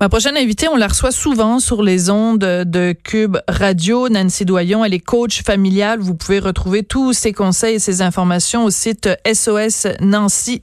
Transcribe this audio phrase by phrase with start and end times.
[0.00, 4.08] Ma prochaine invitée, on la reçoit souvent sur les ondes de Cube Radio.
[4.08, 5.98] Nancy Doyon, elle est coach familiale.
[5.98, 10.58] Vous pouvez retrouver tous ses conseils et ses informations au site sosnancy.com.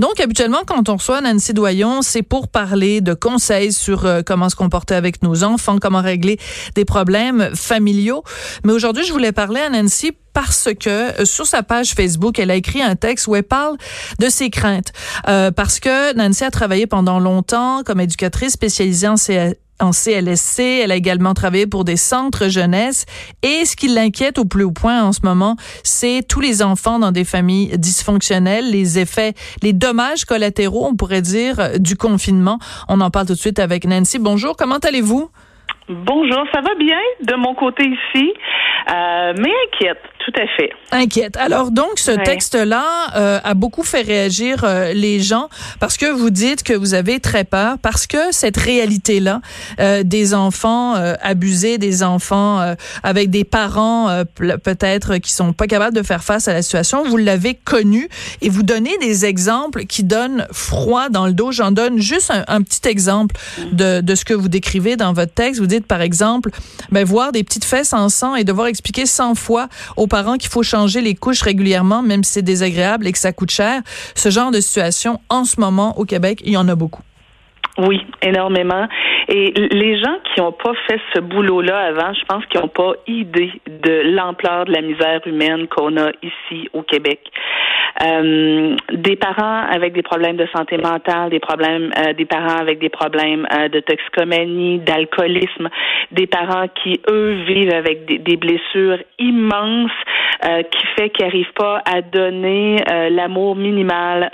[0.00, 4.48] Donc, habituellement, quand on reçoit Nancy Doyon, c'est pour parler de conseils sur euh, comment
[4.48, 6.40] se comporter avec nos enfants, comment régler
[6.74, 8.24] des problèmes familiaux.
[8.64, 12.50] Mais aujourd'hui, je voulais parler à Nancy parce que euh, sur sa page Facebook, elle
[12.50, 13.76] a écrit un texte où elle parle
[14.18, 14.92] de ses craintes.
[15.28, 19.16] Euh, parce que Nancy a travaillé pendant longtemps comme éducatrice spécialisée en
[19.80, 20.82] en CLSC.
[20.82, 23.06] Elle a également travaillé pour des centres jeunesse.
[23.42, 26.98] Et ce qui l'inquiète au plus haut point en ce moment, c'est tous les enfants
[26.98, 32.58] dans des familles dysfonctionnelles, les effets, les dommages collatéraux, on pourrait dire, du confinement.
[32.88, 34.18] On en parle tout de suite avec Nancy.
[34.18, 35.30] Bonjour, comment allez-vous?
[35.90, 38.32] Bonjour, ça va bien de mon côté ici,
[38.92, 40.00] euh, mais inquiète,
[40.30, 40.70] tout à fait.
[40.92, 41.36] Inquiète.
[41.36, 42.84] Alors donc, ce texte-là
[43.16, 47.20] euh, a beaucoup fait réagir euh, les gens parce que vous dites que vous avez
[47.20, 49.40] très peur, parce que cette réalité-là
[49.80, 56.02] euh, des enfants abusés, des enfants avec des parents peut-être qui sont pas capables de
[56.02, 58.08] faire face à la situation, vous l'avez connue
[58.42, 61.52] et vous donnez des exemples qui donnent froid dans le dos.
[61.52, 63.36] J'en donne juste un, un petit exemple
[63.72, 65.60] de, de ce que vous décrivez dans votre texte.
[65.60, 66.50] Vous dites par exemple,
[66.90, 70.50] ben, voir des petites fesses en sang et devoir expliquer 100 fois aux parents qu'il
[70.50, 73.82] faut changer les couches régulièrement, même si c'est désagréable et que ça coûte cher.
[74.14, 77.02] Ce genre de situation, en ce moment, au Québec, il y en a beaucoup.
[77.78, 78.86] Oui, énormément.
[79.32, 82.94] Et les gens qui n'ont pas fait ce boulot-là avant, je pense qu'ils n'ont pas
[83.06, 87.20] idée de l'ampleur de la misère humaine qu'on a ici au Québec.
[88.02, 92.78] Euh, des parents avec des problèmes de santé mentale, des problèmes, euh, des parents avec
[92.78, 95.68] des problèmes euh, de toxicomanie, d'alcoolisme,
[96.10, 99.90] des parents qui eux vivent avec des, des blessures immenses
[100.44, 104.30] euh, qui fait qu'ils n'arrivent pas à donner euh, l'amour minimal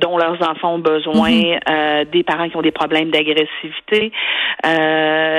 [0.00, 2.10] dont leurs enfants ont besoin, mm-hmm.
[2.10, 3.10] des parents qui ont des problèmes
[3.70, 4.12] d'agressivité,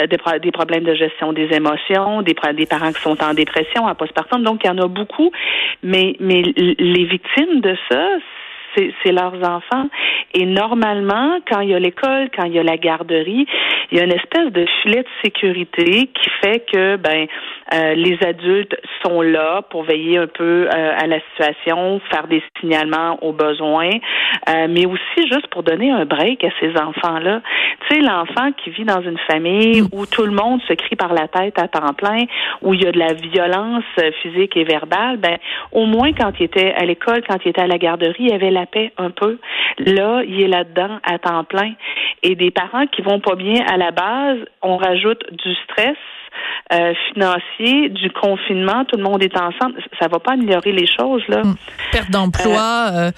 [0.07, 3.85] des, pro des, problèmes de gestion des émotions, des, des parents qui sont en dépression,
[3.85, 4.43] en postpartum.
[4.43, 5.31] Donc il y en a beaucoup,
[5.83, 8.07] mais mais les victimes de ça,
[8.75, 9.87] c'est leurs enfants.
[10.33, 13.45] Et normalement, quand il y a l'école, quand il y a la garderie,
[13.91, 17.27] il y a une espèce de filet de sécurité qui fait que ben
[17.73, 22.43] euh, les adultes sont là pour veiller un peu euh, à la situation, faire des
[22.59, 23.91] signalements aux besoins,
[24.49, 27.41] euh, mais aussi juste pour donner un break à ces enfants-là.
[27.87, 31.13] Tu sais, l'enfant qui vit dans une famille où tout le monde se crie par
[31.13, 32.23] la tête à temps plein,
[32.61, 33.83] où il y a de la violence
[34.21, 35.37] physique et verbale, ben
[35.71, 38.51] au moins quand il était à l'école, quand il était à la garderie, il avait
[38.51, 39.39] la paix un peu.
[39.79, 41.73] Là, il est là-dedans à temps plein.
[42.23, 45.97] Et des parents qui vont pas bien à la base, on rajoute du stress
[46.73, 51.21] euh, financier, du confinement, tout le monde est ensemble, ça va pas améliorer les choses
[51.27, 51.41] là.
[51.91, 52.89] Perte d'emploi.
[52.93, 53.11] Euh, euh,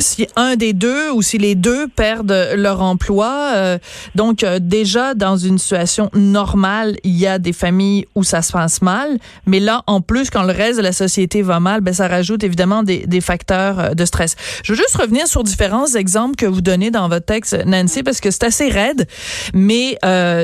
[0.00, 3.78] Si un des deux ou si les deux perdent leur emploi,
[4.14, 8.82] donc déjà dans une situation normale, il y a des familles où ça se passe
[8.82, 12.08] mal, mais là en plus quand le reste de la société va mal, ben ça
[12.08, 14.36] rajoute évidemment des, des facteurs de stress.
[14.64, 18.20] Je veux juste revenir sur différents exemples que vous donnez dans votre texte, Nancy, parce
[18.20, 19.06] que c'est assez raide,
[19.54, 19.98] mais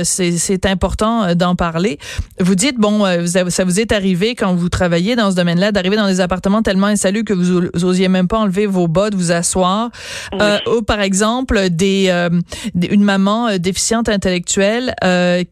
[0.04, 1.98] c'est important d'en parler.
[2.40, 5.96] Vous dites, bon, euh, ça vous est arrivé quand vous travaillez dans ce domaine-là, d'arriver
[5.96, 9.90] dans des appartements tellement insalubres que vous, osiez même pas enlever vos bottes, vous asseoir.
[10.34, 12.28] Euh, ou par exemple, des, euh,
[12.74, 14.94] une maman déficiente intellectuelle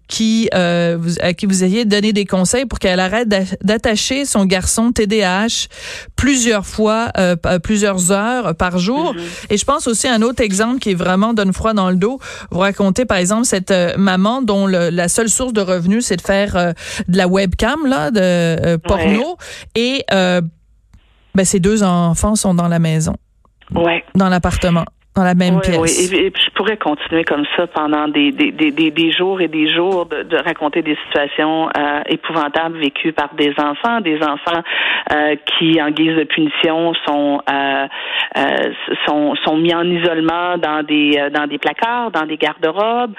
[0.09, 3.29] qui, vous, à qui vous ayez donné des conseils pour qu'elle arrête
[3.63, 5.69] d'attacher son garçon TDAH
[6.15, 7.11] plusieurs fois,
[7.63, 9.15] plusieurs heures par jour.
[9.15, 9.47] Mm-hmm.
[9.51, 11.97] Et je pense aussi à un autre exemple qui est vraiment donne froid dans le
[11.97, 12.21] dos.
[12.51, 16.57] Vous racontez par exemple cette maman dont la seule source de revenus c'est de faire
[16.57, 16.73] euh,
[17.09, 19.37] de la webcam là, de euh, porno,
[19.75, 20.41] et euh,
[21.35, 23.15] ben, ces deux enfants sont dans la maison,
[23.75, 24.05] ouais.
[24.15, 24.85] dans l'appartement
[25.17, 25.79] dans la même pièce.
[25.79, 29.69] Oui, et, je pourrais continuer comme ça pendant des, des, des, des jours et des
[29.69, 34.63] jours de, de raconter des situations euh, épouvantables vécues par des enfants, des enfants
[35.13, 37.87] euh, qui, en guise de punition, sont, euh,
[38.37, 38.73] euh
[39.07, 43.15] sont, sont mis en isolement dans des, euh, dans des placards, dans des garde-robes,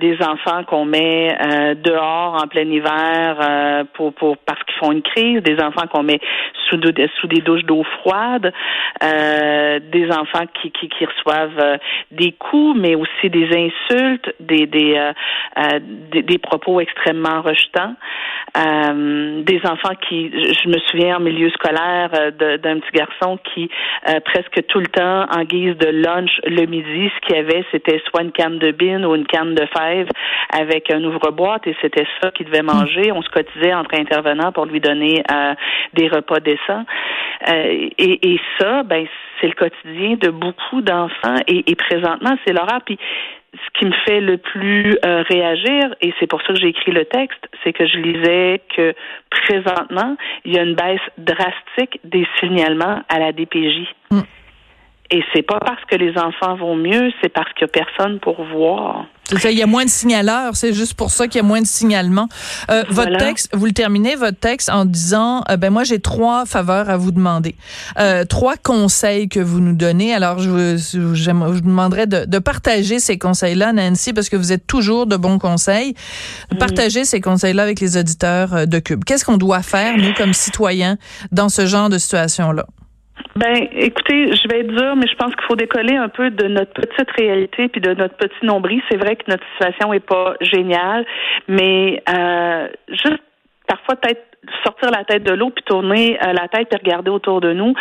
[0.00, 1.34] des enfants qu'on met
[1.82, 6.20] dehors en plein hiver pour, pour, parce qu'ils font une crise, des enfants qu'on met
[6.68, 6.76] sous,
[7.20, 8.52] sous des douches d'eau froide,
[9.00, 11.78] des enfants qui, qui qui reçoivent
[12.10, 15.12] des coups, mais aussi des insultes, des des,
[16.12, 17.94] des, des, propos extrêmement rejetants.
[18.54, 23.70] des enfants qui, je me souviens en milieu scolaire d'un petit garçon qui
[24.24, 28.00] presque tout le temps, en guise de lunch le midi, ce qu'il y avait, c'était
[28.08, 30.08] soit une canne de bine ou une canne de fèves
[30.52, 33.12] avec un ouvre-boîte et c'était ça qu'il devait manger.
[33.12, 35.54] On se cotisait entre intervenants pour lui donner euh,
[35.94, 36.84] des repas décents.
[37.48, 39.06] Euh, et, et, ça, ben,
[39.40, 42.80] c'est le quotidien de beaucoup d'enfants et, et présentement, c'est l'horreur.
[42.84, 42.98] Puis
[43.52, 46.92] ce qui me fait le plus euh, réagir, et c'est pour ça que j'ai écrit
[46.92, 48.94] le texte, c'est que je lisais que
[49.30, 53.88] présentement, il y a une baisse drastique des signalements à la DPJ.
[54.10, 54.20] Mm.
[55.12, 58.20] Et c'est pas parce que les enfants vont mieux, c'est parce qu'il y a personne
[58.20, 59.06] pour voir.
[59.32, 61.66] il y a moins de signaleurs, c'est juste pour ça qu'il y a moins de
[61.66, 62.28] signalements.
[62.70, 66.46] Euh, votre texte, vous le terminez votre texte en disant, euh, ben moi j'ai trois
[66.46, 67.56] faveurs à vous demander,
[67.98, 70.14] euh, trois conseils que vous nous donnez.
[70.14, 74.52] Alors je, vous, je vous demanderais de, de, partager ces conseils-là, Nancy, parce que vous
[74.52, 75.94] êtes toujours de bons conseils.
[76.52, 76.58] Mm.
[76.58, 79.02] Partager ces conseils-là avec les auditeurs euh, de Cube.
[79.04, 80.98] Qu'est-ce qu'on doit faire nous comme citoyens
[81.32, 82.66] dans ce genre de situation-là?
[83.36, 86.48] Ben, écoutez, je vais être dur, mais je pense qu'il faut décoller un peu de
[86.48, 88.82] notre petite réalité puis de notre petit nombril.
[88.90, 91.06] C'est vrai que notre situation est pas géniale,
[91.48, 93.22] mais euh, juste
[93.66, 94.29] parfois peut-être
[94.64, 97.74] sortir la tête de l'eau puis tourner euh, la tête et regarder autour de nous.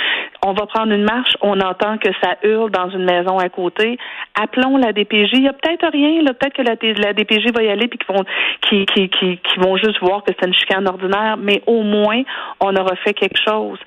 [0.45, 3.97] On va prendre une marche, on entend que ça hurle dans une maison à côté.
[4.39, 5.29] Appelons la DPJ.
[5.33, 6.75] Il y a peut-être rien, là, peut-être que la,
[7.05, 8.23] la, DPJ va y aller puis qu'ils vont
[8.61, 12.21] qui, qui, vont juste voir que c'est une chicane ordinaire, mais au moins
[12.61, 13.79] on aura fait quelque chose.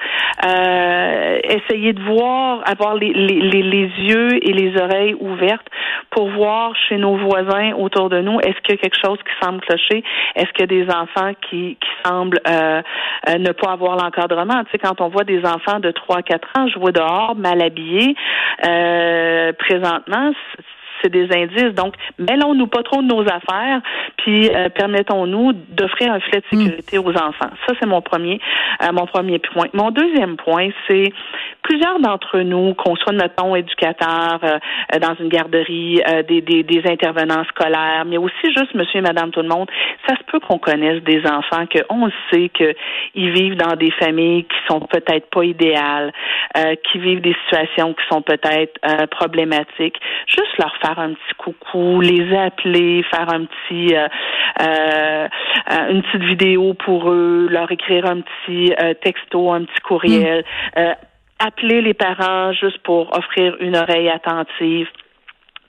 [0.46, 5.66] Euh, essayer de voir, avoir les, les, les, yeux et les oreilles ouvertes
[6.10, 9.46] pour voir chez nos voisins autour de nous, est-ce qu'il y a quelque chose qui
[9.46, 10.02] semble clocher?
[10.36, 14.64] Est-ce qu'il y a des enfants qui, qui semblent euh, euh, ne pas avoir l'encadrement?
[14.64, 18.14] Tu sais, quand on voit des enfants de 3-4 ans jouer dehors, mal habillés,
[18.66, 20.32] euh, présentement,
[21.02, 21.74] c'est des indices.
[21.74, 23.80] Donc, mêlons-nous pas trop de nos affaires,
[24.18, 27.50] puis euh, permettons-nous d'offrir un filet de sécurité aux enfants.
[27.66, 28.40] Ça, c'est mon premier,
[28.82, 29.66] euh, mon premier point.
[29.72, 31.12] Mon deuxième point, c'est
[31.62, 37.44] plusieurs d'entre nous, qu'on soit notre éducateur euh, dans une garderie, des, des, des, intervenants
[37.44, 39.68] scolaires, mais aussi juste monsieur et madame tout le monde,
[40.08, 44.44] ça se peut qu'on connaisse des enfants que on sait qu'ils vivent dans des familles
[44.44, 46.12] qui sont peut-être pas idéales,
[46.84, 48.78] qui vivent des situations qui sont peut-être
[49.10, 49.98] problématiques.
[50.26, 54.08] Juste leur faire un petit coucou, les appeler, faire un petit euh,
[54.60, 55.28] euh,
[55.70, 58.72] euh, une petite vidéo pour eux, leur écrire un petit
[59.02, 60.44] texto, un petit courriel,
[60.76, 60.80] mm.
[61.44, 64.86] Appeler les parents juste pour offrir une oreille attentive.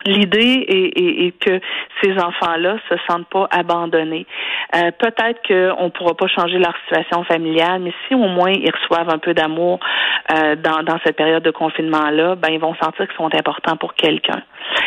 [0.05, 1.61] L'idée est, que
[2.01, 4.25] ces enfants-là se sentent pas abandonnés.
[4.73, 9.09] Peut-être qu'on ne pourra pas changer leur situation familiale, mais si au moins ils reçoivent
[9.09, 9.79] un peu d'amour
[10.29, 14.41] dans, dans cette période de confinement-là, ben ils vont sentir qu'ils sont importants pour quelqu'un.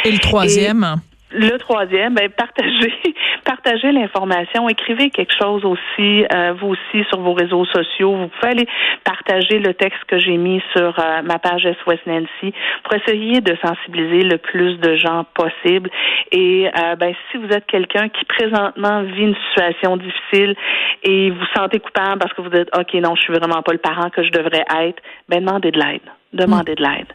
[0.05, 0.85] Et le troisième?
[1.33, 2.95] Le troisième, ben, partagez,
[3.45, 8.15] partagez l'information, écrivez quelque chose aussi, euh, vous aussi sur vos réseaux sociaux.
[8.15, 8.69] Vous pouvez aller
[9.03, 13.57] partager le texte que j'ai mis sur euh, ma page SOS Nancy pour essayer de
[13.61, 15.91] sensibiliser le plus de gens possible.
[16.31, 20.55] Et euh, ben, si vous êtes quelqu'un qui présentement vit une situation difficile
[21.03, 23.79] et vous sentez coupable parce que vous dites OK, non, je suis vraiment pas le
[23.79, 26.03] parent que je devrais être, ben demandez de l'aide.
[26.33, 27.07] Demandez de l'aide.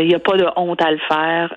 [0.00, 1.54] Il n'y a pas de honte à le faire.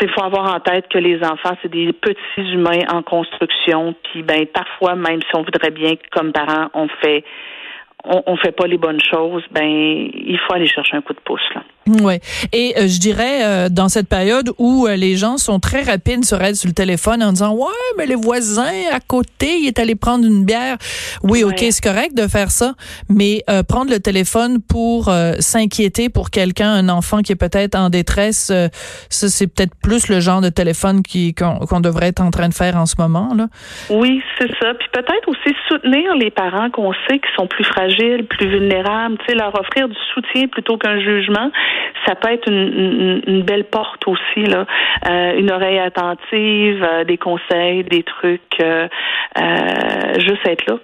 [0.00, 4.22] Il faut avoir en tête que les enfants, c'est des petits humains en construction, puis
[4.22, 7.24] ben parfois, même si on voudrait bien comme parents, on fait
[8.04, 11.20] on, on fait pas les bonnes choses, ben il faut aller chercher un coup de
[11.24, 11.62] pouce là.
[11.86, 12.20] Ouais.
[12.52, 16.24] Et euh, je dirais euh, dans cette période où euh, les gens sont très rapides
[16.24, 17.66] sur être sur le téléphone en disant ouais
[17.98, 20.76] mais les voisins à côté il est allé prendre une bière.
[21.22, 22.72] Oui ok c'est correct de faire ça,
[23.08, 28.52] mais prendre le téléphone pour s'inquiéter pour quelqu'un un enfant qui est peut-être en détresse,
[29.10, 32.54] ça c'est peut-être plus le genre de téléphone qui qu'on devrait être en train de
[32.54, 33.48] faire en ce moment là.
[33.90, 34.74] Oui c'est ça.
[34.74, 37.93] Puis peut-être aussi soutenir les parents qu'on sait qui sont plus fragiles,
[38.28, 41.50] plus vulnérables, tu sais leur offrir du soutien plutôt qu'un jugement
[42.06, 44.66] ça peut être une, belle porte aussi, là.
[45.08, 48.88] Euh, une oreille attentive, euh, des conseils, des trucs, euh,
[50.18, 50.78] juste être là.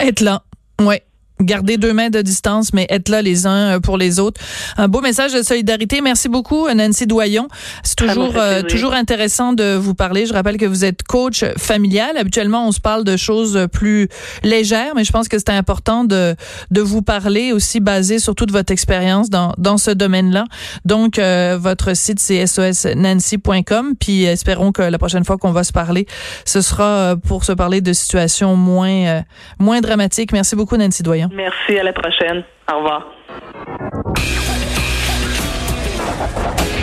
[0.00, 0.40] Être là,
[0.80, 1.02] ouais
[1.40, 4.40] garder deux mains de distance, mais être là les uns euh, pour les autres.
[4.76, 6.00] Un beau message de solidarité.
[6.00, 7.48] Merci beaucoup, Nancy Doyon.
[7.82, 10.26] C'est toujours euh, toujours intéressant de vous parler.
[10.26, 12.16] Je rappelle que vous êtes coach familial.
[12.16, 14.08] Habituellement, on se parle de choses plus
[14.42, 16.34] légères, mais je pense que c'est important de
[16.70, 20.44] de vous parler aussi basé sur toute votre expérience dans dans ce domaine-là.
[20.84, 23.94] Donc, euh, votre site c'est sosnancy.com.
[23.98, 26.06] Puis espérons que la prochaine fois qu'on va se parler,
[26.44, 29.22] ce sera pour se parler de situations moins
[29.58, 30.32] moins dramatiques.
[30.32, 31.27] Merci beaucoup, Nancy Doyon.
[31.30, 32.42] Merci, à la prochaine.
[32.72, 33.06] Au revoir.